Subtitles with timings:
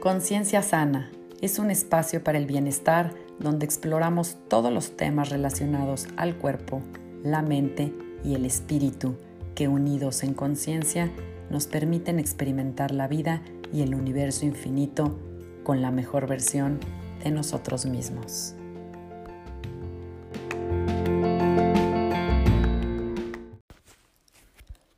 [0.00, 1.10] Conciencia Sana
[1.42, 6.80] es un espacio para el bienestar donde exploramos todos los temas relacionados al cuerpo,
[7.22, 7.92] la mente
[8.24, 9.18] y el espíritu
[9.54, 11.12] que unidos en conciencia
[11.50, 13.42] nos permiten experimentar la vida
[13.74, 15.18] y el universo infinito
[15.64, 16.80] con la mejor versión
[17.22, 18.54] de nosotros mismos.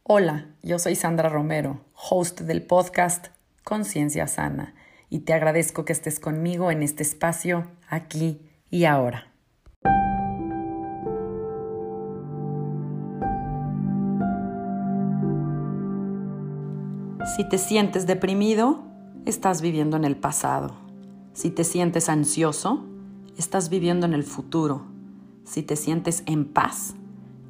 [0.05, 3.31] Hola, yo soy Sandra Romero, host del podcast
[3.65, 4.75] Conciencia Sana
[5.13, 9.31] y te agradezco que estés conmigo en este espacio, aquí y ahora.
[17.37, 18.85] Si te sientes deprimido,
[19.27, 20.77] estás viviendo en el pasado.
[21.35, 22.87] Si te sientes ansioso,
[23.37, 24.87] estás viviendo en el futuro.
[25.45, 26.95] Si te sientes en paz,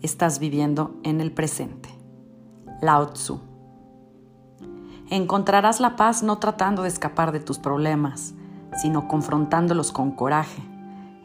[0.03, 1.91] estás viviendo en el presente.
[2.81, 3.52] Lao Tzu
[5.13, 8.33] Encontrarás la paz no tratando de escapar de tus problemas,
[8.81, 10.63] sino confrontándolos con coraje.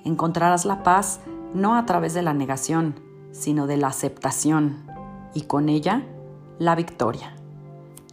[0.04, 1.22] Encontrarás la paz
[1.54, 3.00] no a través de la negación,
[3.32, 4.86] sino de la aceptación
[5.34, 6.04] y con ella
[6.60, 7.34] la victoria.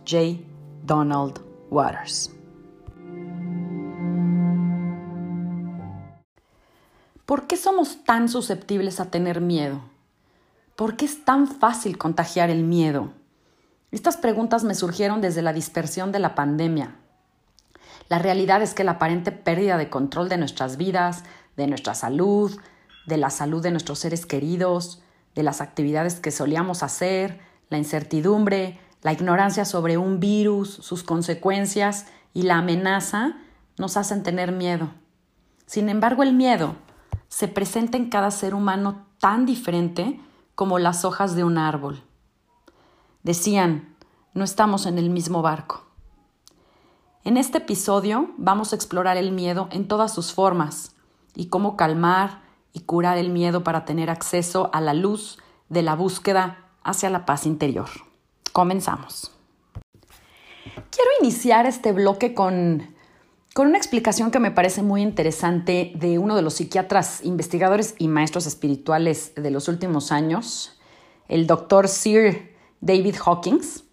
[0.08, 0.44] J.
[0.84, 1.40] Donald
[1.70, 2.30] Waters.
[7.26, 9.80] ¿Por qué somos tan susceptibles a tener miedo?
[10.76, 13.10] ¿Por qué es tan fácil contagiar el miedo?
[13.94, 16.96] Estas preguntas me surgieron desde la dispersión de la pandemia.
[18.08, 21.22] La realidad es que la aparente pérdida de control de nuestras vidas,
[21.56, 22.50] de nuestra salud,
[23.06, 25.00] de la salud de nuestros seres queridos,
[25.36, 27.38] de las actividades que solíamos hacer,
[27.70, 33.36] la incertidumbre, la ignorancia sobre un virus, sus consecuencias y la amenaza
[33.78, 34.90] nos hacen tener miedo.
[35.66, 36.74] Sin embargo, el miedo
[37.28, 40.18] se presenta en cada ser humano tan diferente
[40.56, 42.02] como las hojas de un árbol.
[43.24, 43.96] Decían,
[44.34, 45.86] no estamos en el mismo barco.
[47.24, 50.94] En este episodio vamos a explorar el miedo en todas sus formas
[51.34, 52.42] y cómo calmar
[52.74, 55.38] y curar el miedo para tener acceso a la luz
[55.70, 57.88] de la búsqueda hacia la paz interior.
[58.52, 59.30] Comenzamos.
[60.90, 62.94] Quiero iniciar este bloque con,
[63.54, 68.08] con una explicación que me parece muy interesante de uno de los psiquiatras investigadores y
[68.08, 70.78] maestros espirituales de los últimos años,
[71.28, 72.53] el doctor Sir
[72.84, 73.84] David Hawkins,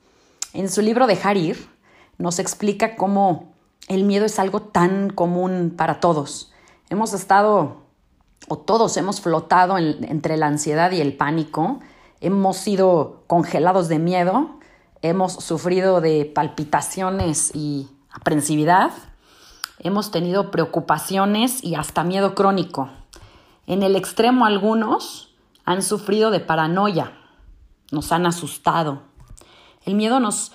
[0.51, 1.69] en su libro de Harir,
[2.17, 3.53] nos explica cómo
[3.87, 6.51] el miedo es algo tan común para todos.
[6.89, 7.83] Hemos estado,
[8.49, 11.79] o todos hemos flotado entre la ansiedad y el pánico,
[12.19, 14.59] hemos sido congelados de miedo,
[15.01, 18.91] hemos sufrido de palpitaciones y aprensividad,
[19.79, 22.89] hemos tenido preocupaciones y hasta miedo crónico.
[23.67, 27.13] En el extremo algunos han sufrido de paranoia,
[27.91, 29.03] nos han asustado.
[29.83, 30.51] El miedo nos,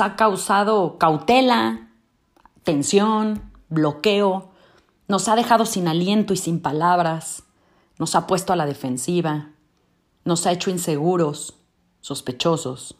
[0.00, 1.88] ha causado cautela,
[2.64, 4.50] tensión, bloqueo,
[5.08, 7.44] nos ha dejado sin aliento y sin palabras,
[7.98, 9.50] nos ha puesto a la defensiva,
[10.24, 11.54] nos ha hecho inseguros,
[12.00, 12.96] sospechosos,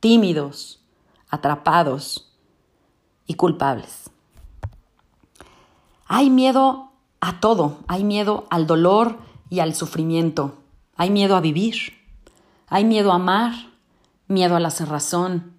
[0.00, 0.80] tímidos,
[1.28, 2.32] atrapados
[3.26, 4.10] y culpables.
[6.06, 9.18] Hay miedo a todo, hay miedo al dolor
[9.50, 10.54] y al sufrimiento,
[10.96, 11.95] hay miedo a vivir,
[12.68, 13.52] hay miedo a amar,
[14.26, 15.54] miedo a la cerrazón,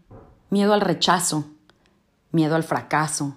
[0.49, 1.45] miedo al rechazo,
[2.31, 3.35] miedo al fracaso,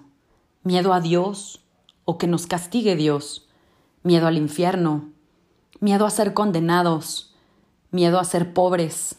[0.63, 1.61] miedo a Dios
[2.03, 3.47] o que nos castigue Dios,
[4.03, 5.09] miedo al infierno,
[5.79, 7.33] miedo a ser condenados,
[7.91, 9.17] miedo a ser pobres,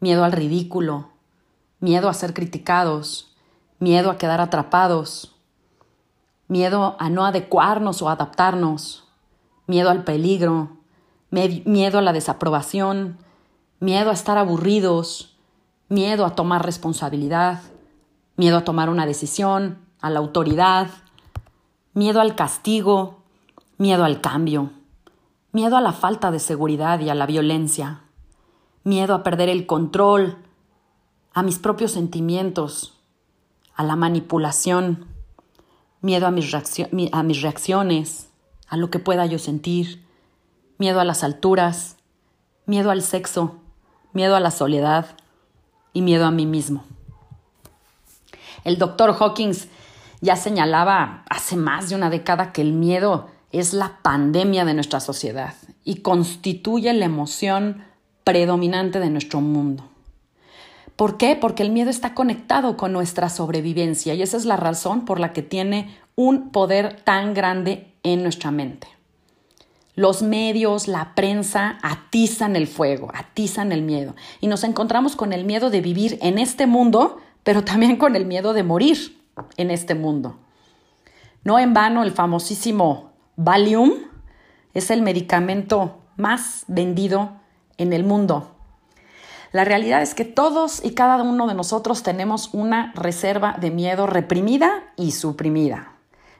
[0.00, 1.10] miedo al ridículo,
[1.80, 3.36] miedo a ser criticados,
[3.78, 5.36] miedo a quedar atrapados,
[6.48, 9.06] miedo a no adecuarnos o adaptarnos,
[9.66, 10.78] miedo al peligro,
[11.30, 13.18] miedo a la desaprobación,
[13.80, 15.36] miedo a estar aburridos,
[15.88, 17.62] miedo a tomar responsabilidad,
[18.36, 20.88] miedo a tomar una decisión, a la autoridad,
[21.92, 23.22] miedo al castigo,
[23.78, 24.70] miedo al cambio,
[25.52, 28.02] miedo a la falta de seguridad y a la violencia,
[28.82, 30.36] miedo a perder el control,
[31.32, 33.00] a mis propios sentimientos,
[33.74, 35.06] a la manipulación,
[36.00, 36.52] miedo a mis,
[37.12, 38.30] a mis reacciones,
[38.68, 40.04] a lo que pueda yo sentir,
[40.78, 41.96] miedo a las alturas,
[42.66, 43.60] miedo al sexo,
[44.14, 45.06] miedo a la soledad
[45.92, 46.84] y miedo a mí mismo.
[48.64, 49.68] El doctor Hawkins
[50.20, 55.00] ya señalaba hace más de una década que el miedo es la pandemia de nuestra
[55.00, 57.84] sociedad y constituye la emoción
[58.24, 59.84] predominante de nuestro mundo.
[60.96, 61.36] ¿Por qué?
[61.36, 65.32] Porque el miedo está conectado con nuestra sobrevivencia y esa es la razón por la
[65.32, 68.93] que tiene un poder tan grande en nuestra mente.
[69.96, 74.16] Los medios, la prensa atizan el fuego, atizan el miedo.
[74.40, 78.26] Y nos encontramos con el miedo de vivir en este mundo, pero también con el
[78.26, 79.20] miedo de morir
[79.56, 80.36] en este mundo.
[81.44, 83.92] No en vano el famosísimo Valium
[84.72, 87.32] es el medicamento más vendido
[87.78, 88.50] en el mundo.
[89.52, 94.08] La realidad es que todos y cada uno de nosotros tenemos una reserva de miedo
[94.08, 95.92] reprimida y suprimida.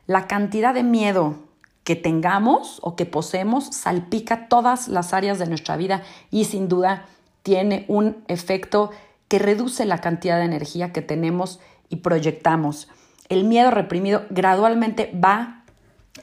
[0.08, 1.36] La cantidad de miedo
[1.84, 7.04] que tengamos o que poseemos salpica todas las áreas de nuestra vida y sin duda
[7.42, 8.90] tiene un efecto
[9.28, 11.60] que reduce la cantidad de energía que tenemos
[11.90, 12.88] y proyectamos.
[13.28, 15.62] El miedo reprimido gradualmente va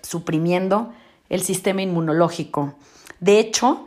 [0.02, 0.94] suprimiendo
[1.30, 2.74] el sistema inmunológico.
[3.20, 3.86] De hecho,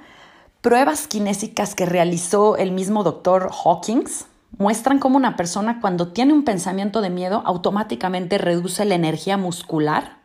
[0.61, 4.27] pruebas kinésicas que realizó el mismo doctor Hawkins
[4.59, 10.24] muestran cómo una persona cuando tiene un pensamiento de miedo automáticamente reduce la energía muscular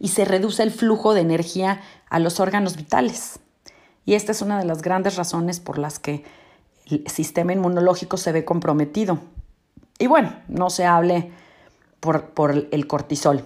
[0.00, 3.38] y se reduce el flujo de energía a los órganos vitales.
[4.04, 6.24] Y esta es una de las grandes razones por las que
[6.86, 9.20] el sistema inmunológico se ve comprometido.
[9.98, 11.30] Y bueno, no se hable
[12.00, 13.44] por, por el cortisol.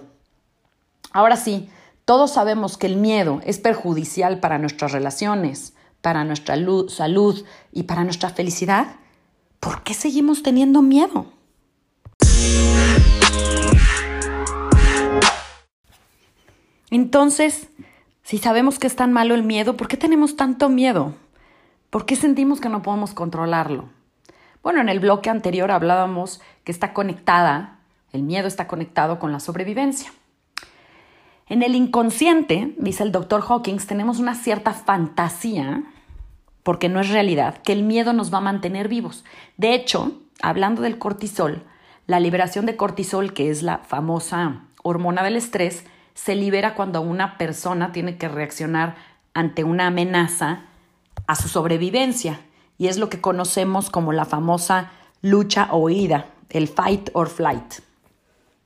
[1.11, 1.69] Ahora sí,
[2.05, 6.55] todos sabemos que el miedo es perjudicial para nuestras relaciones, para nuestra
[6.87, 8.95] salud y para nuestra felicidad.
[9.59, 11.25] ¿Por qué seguimos teniendo miedo?
[16.95, 17.67] Entonces,
[18.23, 21.13] si sabemos que es tan malo el miedo, ¿por qué tenemos tanto miedo?
[21.89, 23.89] ¿Por qué sentimos que no podemos controlarlo?
[24.63, 27.79] Bueno, en el bloque anterior hablábamos que está conectada,
[28.13, 30.13] el miedo está conectado con la sobrevivencia.
[31.49, 35.83] En el inconsciente, dice el doctor Hawkins, tenemos una cierta fantasía,
[36.63, 39.25] porque no es realidad, que el miedo nos va a mantener vivos.
[39.57, 41.63] De hecho, hablando del cortisol,
[42.07, 45.83] la liberación de cortisol, que es la famosa hormona del estrés,
[46.15, 48.95] se libera cuando una persona tiene que reaccionar
[49.35, 50.63] ante una amenaza
[51.27, 52.39] a su sobrevivencia
[52.77, 54.91] y es lo que conocemos como la famosa
[55.21, 57.75] lucha o huida, el fight or flight.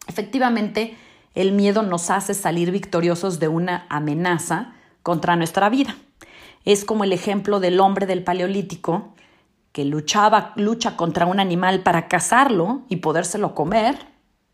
[0.07, 0.95] Efectivamente,
[1.33, 4.73] el miedo nos hace salir victoriosos de una amenaza
[5.03, 5.95] contra nuestra vida.
[6.65, 9.15] Es como el ejemplo del hombre del Paleolítico
[9.71, 13.97] que luchaba, lucha contra un animal para cazarlo y podérselo comer,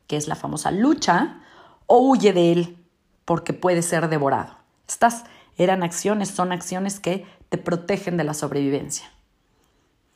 [0.08, 1.42] que es la famosa lucha,
[1.88, 2.85] o huye de él
[3.26, 4.56] porque puede ser devorado.
[4.88, 5.26] Estas
[5.58, 9.12] eran acciones, son acciones que te protegen de la sobrevivencia.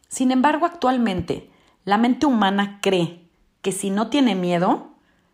[0.08, 1.50] Sin embargo, actualmente,
[1.86, 3.28] la mente humana cree
[3.62, 4.90] que si no tiene miedo,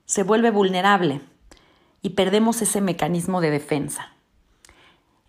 [0.05, 1.21] se vuelve vulnerable
[2.01, 4.11] y perdemos ese mecanismo de defensa.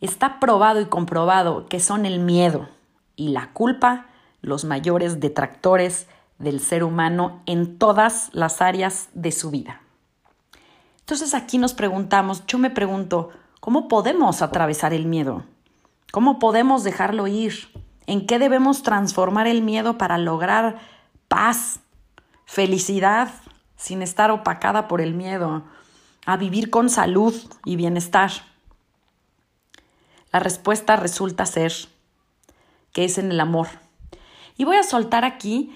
[0.01, 2.69] Está probado y comprobado que son el miedo
[3.17, 4.07] y la culpa
[4.43, 6.07] los mayores detractores
[6.39, 9.81] del ser humano en todas las áreas de su vida.
[11.07, 13.31] Entonces aquí nos preguntamos, yo me pregunto,
[13.61, 15.45] ¿cómo podemos atravesar el miedo?
[16.11, 17.69] ¿Cómo podemos dejarlo ir?
[18.09, 20.81] ¿En qué debemos transformar el miedo para lograr
[21.29, 21.79] paz,
[22.45, 23.31] felicidad,
[23.77, 25.63] sin estar opacada por el miedo,
[26.25, 27.33] a vivir con salud
[27.65, 28.33] y bienestar?
[30.33, 31.73] La respuesta resulta ser
[32.93, 33.69] que es en el amor.
[34.57, 35.73] Y voy a soltar aquí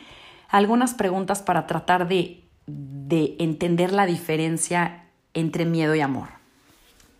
[0.48, 6.28] algunas preguntas para tratar de, de entender la diferencia entre miedo y amor.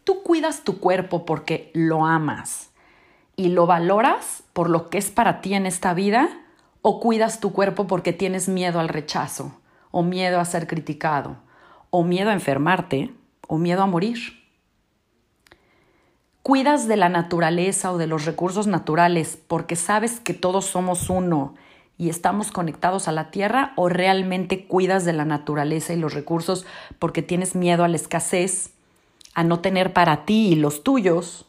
[0.05, 2.71] Tú cuidas tu cuerpo porque lo amas
[3.37, 6.29] y lo valoras por lo que es para ti en esta vida
[6.83, 9.59] o cuidas tu cuerpo porque tienes miedo al rechazo
[9.91, 11.37] o miedo a ser criticado
[11.91, 13.15] o miedo a enfermarte
[13.47, 14.19] o miedo a morir.
[16.43, 21.55] Cuidas de la naturaleza o de los recursos naturales porque sabes que todos somos uno
[22.01, 26.65] y estamos conectados a la tierra o realmente cuidas de la naturaleza y los recursos
[26.99, 28.73] porque tienes miedo a la escasez,
[29.35, 31.45] a no tener para ti y los tuyos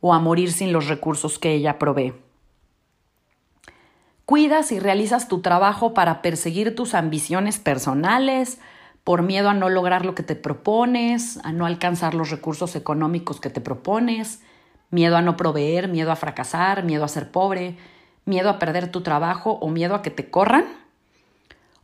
[0.00, 2.14] o a morir sin los recursos que ella provee.
[4.24, 8.60] Cuidas y realizas tu trabajo para perseguir tus ambiciones personales,
[9.02, 13.40] por miedo a no lograr lo que te propones, a no alcanzar los recursos económicos
[13.40, 14.42] que te propones,
[14.90, 17.78] miedo a no proveer, miedo a fracasar, miedo a ser pobre,
[18.24, 20.64] miedo a perder tu trabajo o miedo a que te corran?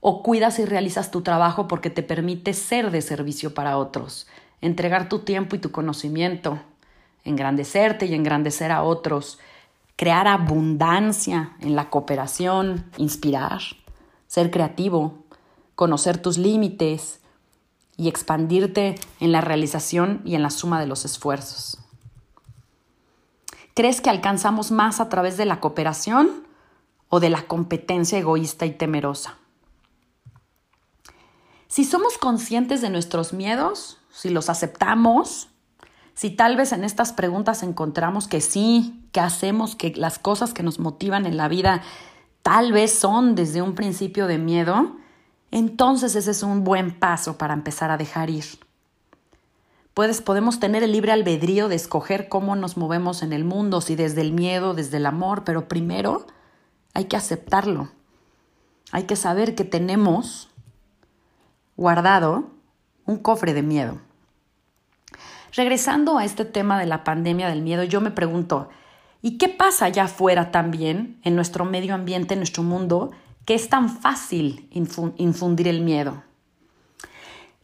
[0.00, 4.28] ¿O cuidas y realizas tu trabajo porque te permite ser de servicio para otros,
[4.60, 6.60] entregar tu tiempo y tu conocimiento,
[7.24, 9.38] engrandecerte y engrandecer a otros,
[9.96, 13.60] crear abundancia en la cooperación, inspirar,
[14.28, 15.24] ser creativo,
[15.74, 17.20] conocer tus límites
[17.96, 21.78] y expandirte en la realización y en la suma de los esfuerzos?
[23.78, 26.28] ¿Crees que alcanzamos más a través de la cooperación
[27.08, 29.36] o de la competencia egoísta y temerosa?
[31.68, 35.50] Si somos conscientes de nuestros miedos, si los aceptamos,
[36.12, 40.64] si tal vez en estas preguntas encontramos que sí, que hacemos, que las cosas que
[40.64, 41.82] nos motivan en la vida
[42.42, 44.96] tal vez son desde un principio de miedo,
[45.52, 48.44] entonces ese es un buen paso para empezar a dejar ir.
[49.98, 53.96] Puedes, podemos tener el libre albedrío de escoger cómo nos movemos en el mundo, si
[53.96, 56.24] desde el miedo, desde el amor, pero primero
[56.94, 57.88] hay que aceptarlo.
[58.92, 60.50] Hay que saber que tenemos
[61.76, 62.48] guardado
[63.06, 63.98] un cofre de miedo.
[65.52, 68.68] Regresando a este tema de la pandemia del miedo, yo me pregunto,
[69.20, 73.10] ¿y qué pasa allá afuera también, en nuestro medio ambiente, en nuestro mundo,
[73.44, 76.22] que es tan fácil infundir el miedo?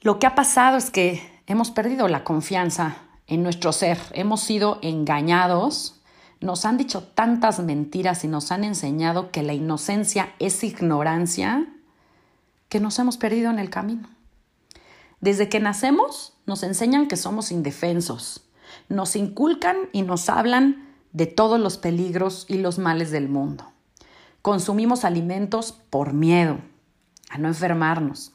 [0.00, 2.96] Lo que ha pasado es que hemos perdido la confianza
[3.26, 6.00] en nuestro ser, hemos sido engañados,
[6.40, 11.66] nos han dicho tantas mentiras y nos han enseñado que la inocencia es ignorancia,
[12.68, 14.08] que nos hemos perdido en el camino.
[15.20, 18.44] Desde que nacemos nos enseñan que somos indefensos,
[18.88, 23.72] nos inculcan y nos hablan de todos los peligros y los males del mundo.
[24.42, 26.58] Consumimos alimentos por miedo
[27.30, 28.32] a no enfermarnos.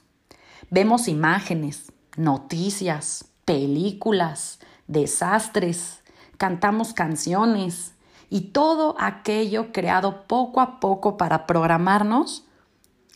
[0.72, 6.02] Vemos imágenes, noticias, películas, desastres,
[6.38, 7.94] cantamos canciones
[8.30, 12.46] y todo aquello creado poco a poco para programarnos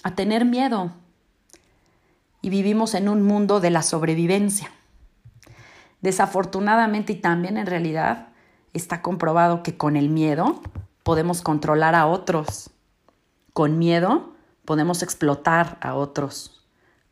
[0.03, 0.91] a tener miedo
[2.41, 4.71] y vivimos en un mundo de la sobrevivencia.
[6.01, 8.29] Desafortunadamente y también en realidad
[8.71, 10.61] está comprobado que con el miedo
[11.03, 12.69] podemos controlar a otros.
[13.51, 14.33] Con miedo
[14.63, 16.62] podemos explotar a otros.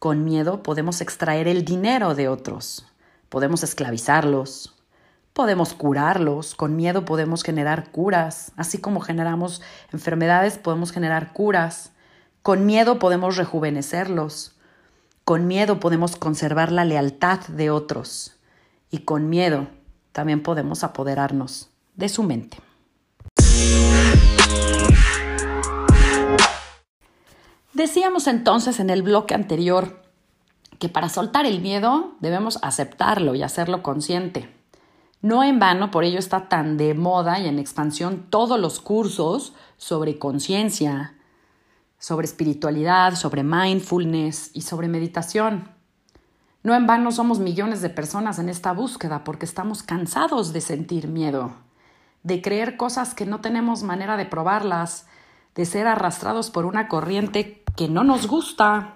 [0.02, 2.88] Con miedo podemos extraer el dinero de otros.
[3.30, 4.74] Podemos esclavizarlos.
[5.32, 6.56] Podemos curarlos.
[6.56, 8.52] Con miedo podemos generar curas.
[8.58, 9.62] Así como generamos
[9.94, 11.92] enfermedades, podemos generar curas.
[12.42, 14.56] Con miedo podemos rejuvenecerlos.
[15.24, 18.38] Con miedo podemos conservar la lealtad de otros
[18.90, 19.68] y con miedo
[20.14, 22.58] también podemos apoderarnos de su mente.
[27.74, 30.02] Decíamos entonces en el bloque anterior
[30.78, 34.54] que para soltar el miedo debemos aceptarlo y hacerlo consciente.
[35.22, 39.54] No en vano, por ello está tan de moda y en expansión todos los cursos
[39.78, 41.16] sobre conciencia,
[41.98, 45.70] sobre espiritualidad, sobre mindfulness y sobre meditación.
[46.64, 51.08] No en vano somos millones de personas en esta búsqueda porque estamos cansados de sentir
[51.08, 51.54] miedo,
[52.24, 55.06] de creer cosas que no tenemos manera de probarlas,
[55.56, 58.96] de ser arrastrados por una corriente que no nos gusta.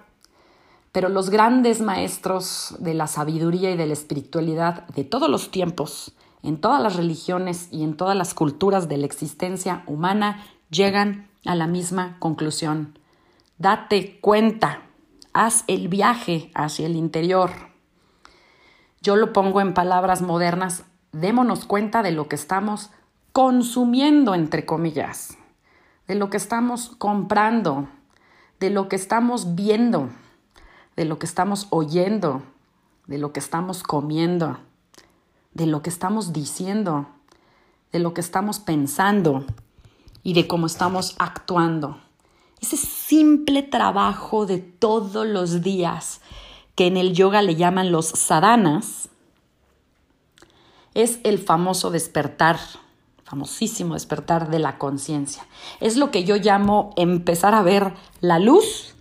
[0.92, 6.12] Pero los grandes maestros de la sabiduría y de la espiritualidad de todos los tiempos,
[6.42, 11.54] en todas las religiones y en todas las culturas de la existencia humana, llegan a
[11.54, 12.98] la misma conclusión.
[13.58, 14.82] Date cuenta,
[15.32, 17.50] haz el viaje hacia el interior.
[19.02, 22.90] Yo lo pongo en palabras modernas, démonos cuenta de lo que estamos
[23.32, 25.36] consumiendo, entre comillas,
[26.08, 27.88] de lo que estamos comprando,
[28.60, 30.10] de lo que estamos viendo,
[30.96, 32.42] de lo que estamos oyendo,
[33.06, 34.58] de lo que estamos comiendo,
[35.52, 37.06] de lo que estamos diciendo,
[37.92, 39.44] de lo que estamos pensando
[40.22, 42.00] y de cómo estamos actuando.
[42.60, 46.20] Ese simple trabajo de todos los días
[46.74, 49.08] que en el yoga le llaman los sadhanas,
[50.94, 52.58] es el famoso despertar,
[53.26, 55.46] famosísimo despertar de la conciencia.
[55.80, 58.94] Es lo que yo llamo empezar a ver la luz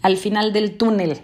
[0.00, 1.22] al final del túnel.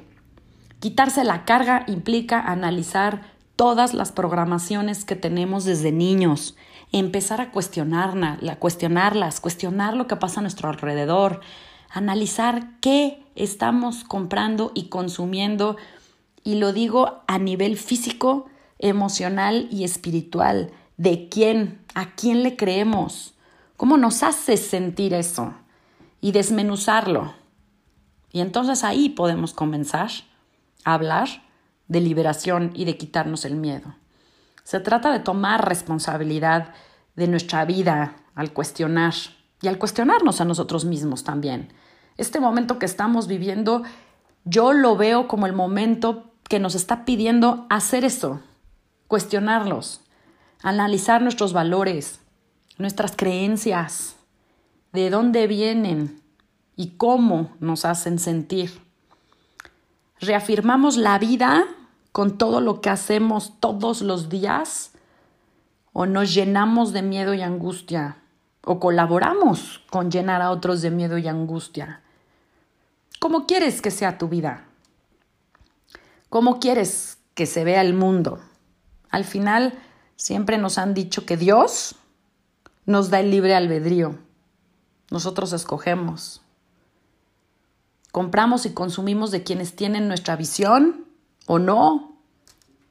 [0.81, 3.23] Quitarse la carga implica analizar
[3.55, 6.57] todas las programaciones que tenemos desde niños,
[6.91, 11.41] empezar a cuestionarlas, a cuestionarlas, cuestionar lo que pasa a nuestro alrededor,
[11.89, 15.77] analizar qué estamos comprando y consumiendo,
[16.43, 18.47] y lo digo a nivel físico,
[18.79, 23.33] emocional y espiritual, de quién, a quién le creemos,
[23.79, 25.55] cómo nos hace sentir eso
[26.21, 27.33] y desmenuzarlo.
[28.33, 30.11] Y entonces ahí podemos comenzar
[30.85, 31.29] a hablar
[31.89, 33.95] de liberación y de quitarnos el miedo.
[34.63, 36.75] Se trata de tomar responsabilidad
[37.17, 39.15] de nuestra vida al cuestionar
[39.63, 41.73] y al cuestionarnos a nosotros mismos también.
[42.19, 43.85] Este momento que estamos viviendo,
[44.45, 48.41] yo lo veo como el momento que nos está pidiendo hacer eso,
[49.09, 50.03] cuestionarlos,
[50.63, 52.21] analizar nuestros valores,
[52.79, 54.17] nuestras creencias,
[54.93, 56.21] de dónde vienen
[56.77, 58.83] y cómo nos hacen sentir.
[60.21, 61.67] Reafirmamos la vida
[62.13, 64.93] con todo lo que hacemos todos los días?
[65.93, 68.17] ¿O nos llenamos de miedo y angustia?
[68.65, 72.03] ¿O colaboramos con llenar a otros de miedo y angustia?
[73.19, 74.65] ¿Cómo quieres que sea tu vida?
[76.29, 78.41] ¿Cómo quieres que se vea el mundo?
[79.11, 79.75] Al final,
[80.21, 81.97] siempre nos han dicho que Dios
[82.85, 84.19] nos da el libre albedrío.
[85.11, 86.43] Nosotros escogemos.
[88.13, 91.07] Compramos y consumimos de quienes tienen nuestra visión
[91.47, 92.19] o no,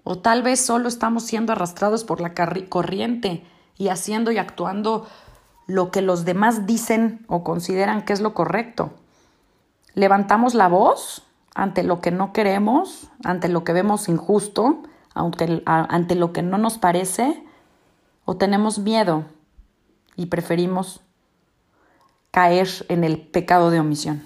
[0.03, 3.43] O tal vez solo estamos siendo arrastrados por la corriente
[3.77, 5.05] y haciendo y actuando
[5.67, 8.91] lo que los demás dicen o consideran que es lo correcto.
[9.93, 11.21] Levantamos la voz
[11.53, 14.81] ante lo que no queremos, ante lo que vemos injusto,
[15.65, 17.43] ante lo que no nos parece,
[18.25, 19.25] o tenemos miedo
[20.15, 21.01] y preferimos
[22.31, 24.23] caer en el pecado de omisión.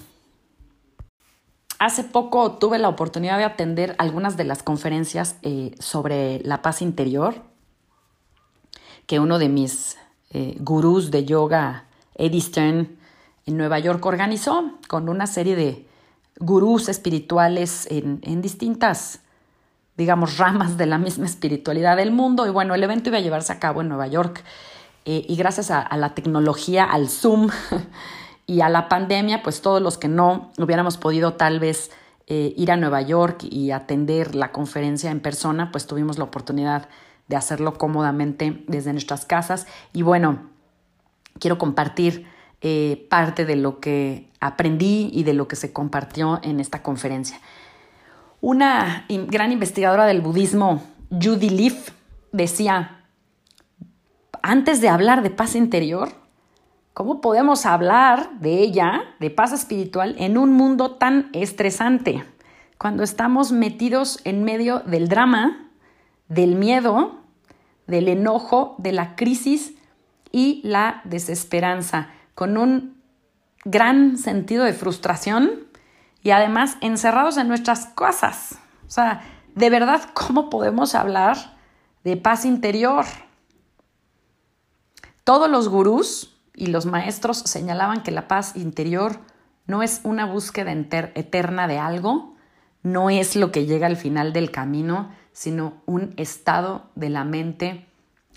[1.79, 6.81] Hace poco tuve la oportunidad de atender algunas de las conferencias eh, sobre la paz
[6.81, 7.41] interior
[9.05, 9.97] que uno de mis
[10.29, 11.85] eh, gurús de yoga,
[12.15, 12.97] Eddie Stern,
[13.45, 15.87] en Nueva York organizó con una serie de
[16.39, 19.19] gurús espirituales en, distintas,
[19.97, 22.45] digamos, ramas de la misma espiritualidad del mundo.
[22.47, 24.43] Y bueno, el evento iba a llevarse a cabo en Nueva York
[25.05, 27.49] eh, y gracias a, la tecnología, al Zoom,
[28.45, 31.91] Y a la pandemia, pues todos los que no hubiéramos podido tal vez
[32.27, 36.89] eh, ir a Nueva York y atender la conferencia en persona, pues tuvimos la oportunidad
[37.29, 39.65] de hacerlo cómodamente desde nuestras casas.
[39.93, 40.49] Y bueno,
[41.39, 42.27] quiero compartir
[42.61, 47.39] eh, parte de lo que aprendí y de lo que se compartió en esta conferencia.
[48.45, 51.91] Una gran investigadora del budismo, Judy Leaf,
[52.33, 53.05] decía,
[54.41, 56.09] antes de hablar de paz interior,
[56.93, 62.23] ¿Cómo podemos hablar de ella, de paz espiritual, en un mundo tan estresante?
[62.77, 65.71] Cuando estamos metidos en medio del drama,
[66.27, 67.15] del miedo,
[67.87, 69.73] del enojo, de la crisis
[70.31, 73.01] y la desesperanza, con un
[73.65, 75.61] gran sentido de frustración
[76.23, 78.57] y además encerrados en nuestras casas.
[78.87, 79.21] O sea,
[79.55, 81.37] de verdad, ¿cómo podemos hablar
[82.03, 83.05] de paz interior?
[85.23, 89.19] Todos los gurús y los maestros señalaban que la paz interior
[89.65, 92.35] no es una búsqueda eterna de algo,
[92.81, 97.87] no es lo que llega al final del camino, sino un estado de la mente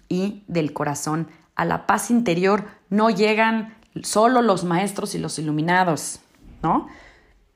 [0.09, 1.29] y del corazón.
[1.57, 6.21] A la paz interior no llegan solo los maestros y los iluminados,
[6.63, 6.87] ¿no?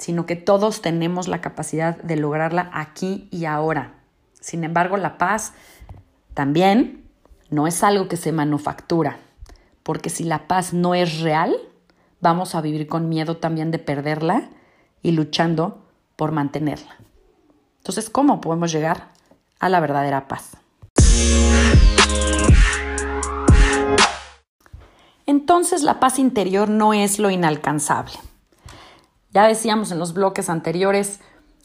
[0.00, 4.00] Sino que todos tenemos la capacidad de lograrla aquí y ahora.
[4.40, 5.52] Sin embargo, la paz
[6.34, 7.04] también
[7.50, 9.18] no es algo que se manufactura
[9.82, 11.56] porque si la paz no es real,
[12.20, 14.50] vamos a vivir con miedo también de perderla
[15.02, 15.82] y luchando
[16.16, 16.96] por mantenerla.
[17.78, 19.08] Entonces, ¿cómo podemos llegar
[19.58, 20.56] a la verdadera paz?
[25.26, 28.14] Entonces, la paz interior no es lo inalcanzable.
[29.32, 31.20] Ya decíamos en los bloques anteriores,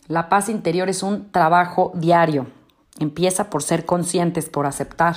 [0.07, 2.47] la paz interior es un trabajo diario.
[2.99, 5.15] Empieza por ser conscientes, por aceptar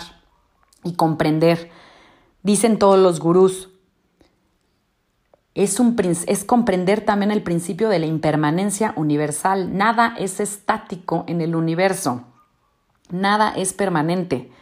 [0.82, 1.70] y comprender
[2.42, 3.68] Dicen todos los gurús,
[5.54, 9.76] es, un, es comprender también el principio de la impermanencia universal.
[9.76, 12.22] Nada es estático en el universo,
[13.10, 14.52] nada es permanente.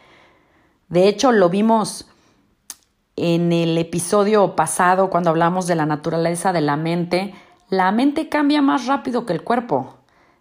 [0.89, 2.09] De hecho, lo vimos
[3.15, 7.35] en el episodio pasado cuando hablamos de la naturaleza de la mente.
[7.69, 9.95] La mente cambia más rápido que el cuerpo.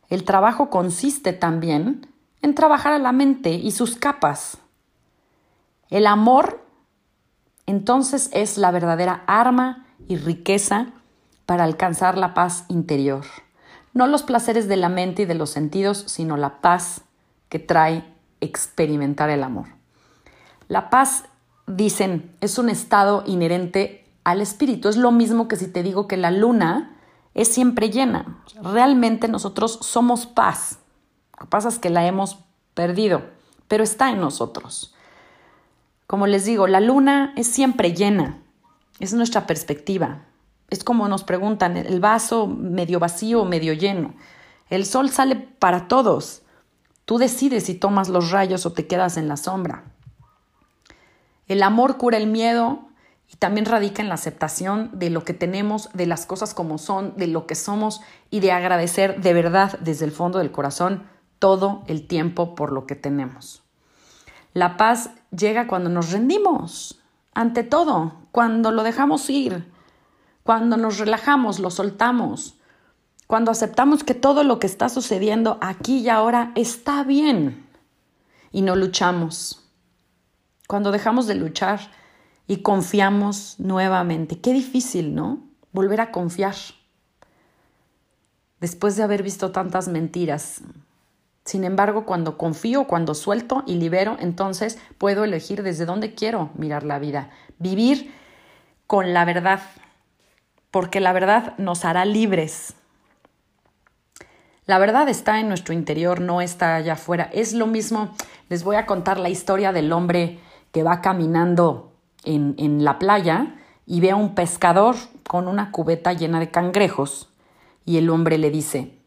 [0.08, 2.06] El trabajo consiste también
[2.40, 4.58] en trabajar a la mente y sus capas.
[5.90, 6.64] El amor
[7.66, 10.86] entonces es la verdadera arma y riqueza
[11.46, 13.24] para alcanzar la paz interior.
[13.92, 17.02] No los placeres de la mente y de los sentidos, sino la paz
[17.48, 18.04] que trae
[18.40, 19.66] experimentar el amor.
[20.68, 21.24] La paz,
[21.66, 24.88] dicen, es un estado inherente al espíritu.
[24.88, 26.95] Es lo mismo que si te digo que la luna
[27.36, 28.42] es siempre llena.
[28.62, 30.78] Realmente nosotros somos paz.
[31.38, 32.38] Lo que pasa es que la hemos
[32.72, 33.24] perdido,
[33.68, 34.94] pero está en nosotros.
[36.06, 38.38] Como les digo, la luna es siempre llena,
[39.00, 40.22] es nuestra perspectiva.
[40.70, 44.14] Es como nos preguntan, el vaso medio vacío o medio lleno.
[44.70, 46.40] El sol sale para todos.
[47.04, 49.84] Tú decides si tomas los rayos o te quedas en la sombra.
[51.48, 52.85] El amor cura el miedo
[53.28, 57.16] y también radica en la aceptación de lo que tenemos, de las cosas como son,
[57.16, 61.04] de lo que somos y de agradecer de verdad desde el fondo del corazón
[61.38, 63.62] todo el tiempo por lo que tenemos.
[64.54, 67.00] La paz llega cuando nos rendimos,
[67.34, 69.70] ante todo, cuando lo dejamos ir,
[70.42, 72.56] cuando nos relajamos, lo soltamos,
[73.26, 77.66] cuando aceptamos que todo lo que está sucediendo aquí y ahora está bien
[78.52, 79.68] y no luchamos,
[80.68, 81.80] cuando dejamos de luchar
[82.46, 84.40] y confiamos nuevamente.
[84.40, 85.40] Qué difícil, ¿no?
[85.72, 86.54] Volver a confiar.
[88.60, 90.62] Después de haber visto tantas mentiras,
[91.44, 96.82] sin embargo, cuando confío, cuando suelto y libero, entonces puedo elegir desde dónde quiero mirar
[96.82, 97.30] la vida.
[97.58, 98.12] Vivir
[98.88, 99.60] con la verdad,
[100.72, 102.74] porque la verdad nos hará libres.
[104.66, 107.30] La verdad está en nuestro interior, no está allá afuera.
[107.32, 108.10] Es lo mismo,
[108.48, 110.40] les voy a contar la historia del hombre
[110.72, 111.95] que va caminando
[112.26, 113.54] en, la playa
[113.86, 114.96] y ve a un pescador
[115.28, 117.30] con una cubeta llena de cangrejos
[117.84, 118.98] y el hombre le dice,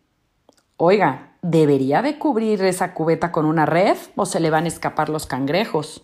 [0.77, 5.09] oiga, ¿debería de cubrir esa cubeta con una red o se le van a escapar
[5.09, 6.03] los cangrejos?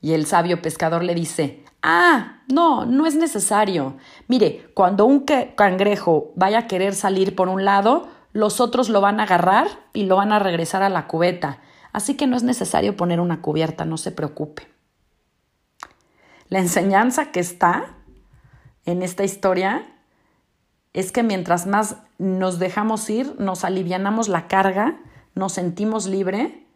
[0.00, 3.96] Y el sabio pescador le dice, ah, no, no es necesario.
[4.28, 9.20] Mire, cuando un cangrejo vaya a querer salir por un lado, los otros lo van
[9.20, 11.58] a agarrar y lo van a regresar a la cubeta.
[11.92, 14.79] Así que no es necesario poner una cubierta, no se preocupe.
[16.50, 17.94] La enseñanza que está
[18.84, 19.86] en esta historia
[20.92, 24.98] es que mientras más nos dejamos ir, nos alivianamos la carga,
[25.36, 26.66] nos sentimos libre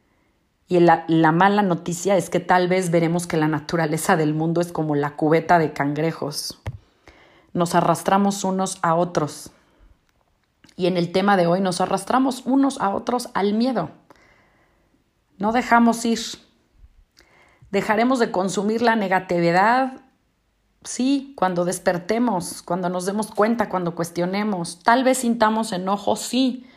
[0.68, 4.60] y la, la, mala noticia es que tal vez veremos que la naturaleza del mundo
[4.60, 6.60] es como la cubeta de cangrejos.
[7.52, 9.50] Nos arrastramos unos a otros.
[10.76, 13.90] Y en el tema de hoy nos arrastramos unos a otros al miedo.
[15.38, 16.20] No dejamos ir.
[17.74, 19.94] Dejaremos de consumir la negatividad,
[20.84, 24.78] sí, cuando despertemos, cuando nos demos cuenta, cuando cuestionemos.
[24.84, 26.70] Tal vez sintamos enojo, sí,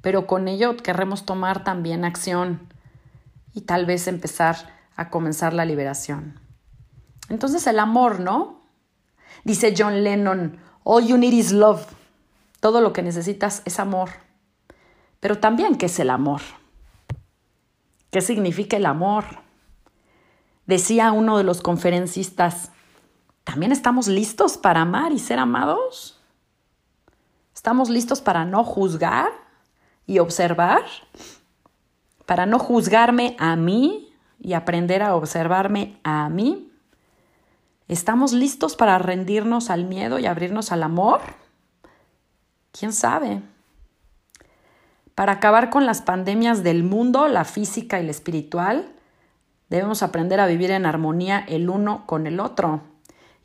[0.00, 2.66] pero con ello querremos tomar también acción
[3.52, 4.56] y tal vez empezar
[4.96, 6.40] a comenzar la liberación.
[7.28, 8.60] Entonces el amor, ¿no?
[9.44, 11.86] Dice John Lennon, all you need is love.
[12.58, 14.10] Todo lo que necesitas es amor.
[15.20, 16.40] Pero también, ¿qué es el amor?
[18.10, 19.43] ¿Qué significa el amor?
[20.66, 22.70] Decía uno de los conferencistas,
[23.44, 26.20] ¿también estamos listos para amar y ser amados?
[27.54, 29.30] ¿Estamos listos para no juzgar
[30.06, 30.82] y observar?
[32.26, 36.70] para no juzgarme a mí y aprender a observarme a mí?
[37.88, 41.20] ¿Estamos listos para rendirnos al miedo y abrirnos al amor?
[42.72, 43.42] ¿Quién sabe?
[45.14, 48.90] Para acabar con las pandemias del mundo, la física y la espiritual,
[49.68, 52.82] debemos aprender a vivir en armonía el uno con el otro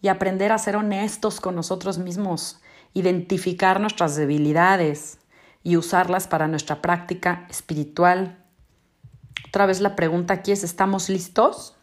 [0.01, 2.61] y aprender a ser honestos con nosotros mismos,
[2.93, 5.19] identificar nuestras debilidades
[5.63, 8.39] y usarlas para nuestra práctica espiritual
[9.49, 11.75] otra vez la pregunta aquí es, ¿estamos listos?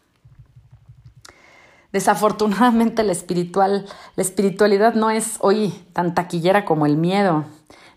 [1.91, 7.43] Desafortunadamente la espiritual, la espiritualidad no es hoy tan taquillera como el miedo.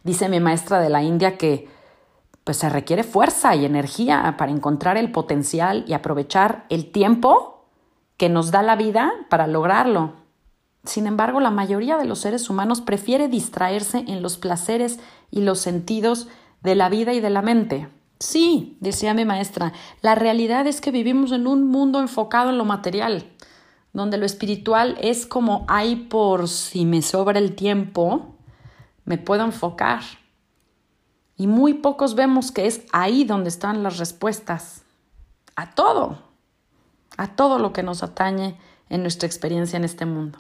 [0.03, 1.69] Dice mi maestra de la India que
[2.51, 7.65] pues se requiere fuerza y energía para encontrar el potencial y aprovechar el tiempo
[8.17, 10.15] que nos da la vida para lograrlo.
[10.83, 14.99] Sin embargo, la mayoría de los seres humanos prefiere distraerse en los placeres
[15.31, 16.27] y los sentidos
[16.61, 17.87] de la vida y de la mente.
[18.19, 22.65] Sí, decía mi maestra, la realidad es que vivimos en un mundo enfocado en lo
[22.65, 23.27] material,
[23.93, 28.35] donde lo espiritual es como hay por si me sobra el tiempo,
[29.05, 30.03] me puedo enfocar.
[31.41, 34.83] Y muy pocos vemos que es ahí donde están las respuestas
[35.57, 36.19] a todo,
[37.17, 38.59] a todo lo que nos atañe
[38.91, 40.39] en nuestra experiencia en este mundo.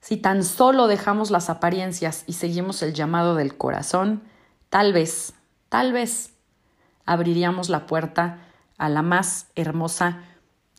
[0.00, 4.22] Si tan solo dejamos las apariencias y seguimos el llamado del corazón,
[4.70, 5.34] tal vez,
[5.68, 6.32] tal vez
[7.04, 8.38] abriríamos la puerta
[8.78, 10.22] a la más hermosa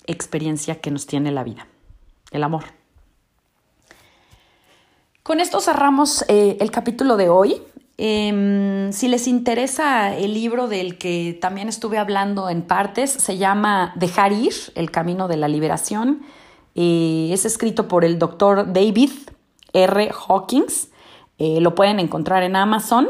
[0.07, 1.67] experiencia que nos tiene la vida,
[2.31, 2.63] el amor.
[5.21, 7.61] Con esto cerramos eh, el capítulo de hoy.
[7.97, 13.93] Em, si les interesa el libro del que también estuve hablando en partes, se llama
[13.95, 16.23] Dejar ir, el camino de la liberación.
[16.75, 19.11] Eh, es escrito por el doctor David
[19.73, 20.11] R.
[20.27, 20.89] Hawkins.
[21.37, 23.09] Eh, lo pueden encontrar en Amazon.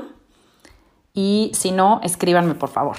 [1.13, 2.97] Y si no, escríbanme por favor.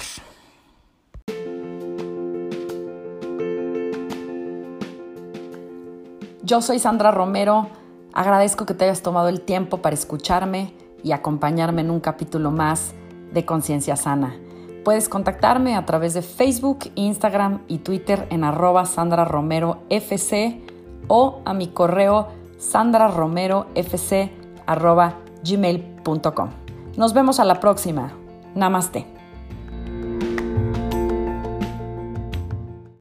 [6.41, 7.69] Yo soy Sandra Romero.
[8.13, 10.73] Agradezco que te hayas tomado el tiempo para escucharme
[11.05, 12.95] y acompañarme en un capítulo más
[13.31, 14.35] de Conciencia Sana.
[14.83, 20.61] Puedes contactarme a través de Facebook, Instagram y Twitter en arroba Sandra Romero FC
[21.07, 24.31] o a mi correo sandraromerofc
[24.65, 26.49] arroba gmail.com.
[26.97, 28.11] Nos vemos a la próxima.
[28.55, 29.14] Namaste.